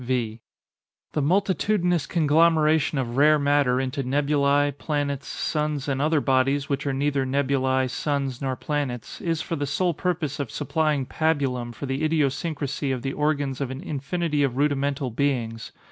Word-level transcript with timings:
V. 0.03 0.41
The 1.11 1.21
multitudinous 1.21 2.07
conglomeration 2.07 2.97
of 2.97 3.17
rare 3.17 3.37
matter 3.37 3.79
into 3.79 4.03
nebulæ, 4.03 4.75
planets, 4.79 5.27
suns, 5.27 5.87
and 5.87 6.01
other 6.01 6.19
bodies 6.19 6.67
which 6.67 6.87
are 6.87 6.91
neither 6.91 7.23
nebulæ, 7.23 7.87
suns, 7.87 8.41
nor 8.41 8.55
planets, 8.55 9.21
is 9.21 9.43
for 9.43 9.55
the 9.55 9.67
sole 9.67 9.93
purpose 9.93 10.39
of 10.39 10.49
supplying 10.49 11.05
pabulum 11.05 11.71
for 11.71 11.85
the 11.85 12.03
idiosyncrasy 12.03 12.91
of 12.91 13.03
the 13.03 13.13
organs 13.13 13.61
of 13.61 13.69
an 13.69 13.81
infinity 13.81 14.41
of 14.41 14.57
rudimental 14.57 15.11
beings. 15.11 15.71